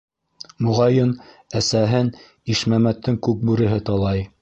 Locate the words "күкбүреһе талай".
3.29-4.31